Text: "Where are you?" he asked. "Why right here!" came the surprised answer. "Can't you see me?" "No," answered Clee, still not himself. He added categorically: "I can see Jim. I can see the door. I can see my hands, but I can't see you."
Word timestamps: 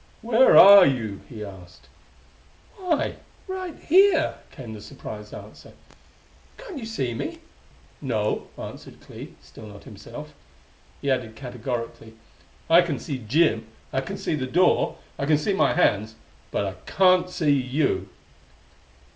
"Where 0.23 0.57
are 0.57 0.83
you?" 0.83 1.21
he 1.29 1.45
asked. 1.45 1.87
"Why 2.75 3.17
right 3.47 3.77
here!" 3.77 4.33
came 4.49 4.73
the 4.73 4.81
surprised 4.81 5.31
answer. 5.31 5.73
"Can't 6.57 6.79
you 6.79 6.87
see 6.87 7.13
me?" 7.13 7.37
"No," 8.01 8.47
answered 8.57 8.99
Clee, 9.01 9.35
still 9.43 9.67
not 9.67 9.83
himself. 9.83 10.33
He 11.03 11.11
added 11.11 11.35
categorically: 11.35 12.15
"I 12.67 12.81
can 12.81 12.97
see 12.97 13.19
Jim. 13.19 13.67
I 13.93 14.01
can 14.01 14.17
see 14.17 14.33
the 14.33 14.47
door. 14.47 14.97
I 15.19 15.27
can 15.27 15.37
see 15.37 15.53
my 15.53 15.73
hands, 15.75 16.15
but 16.49 16.65
I 16.65 16.73
can't 16.89 17.29
see 17.29 17.53
you." 17.53 18.09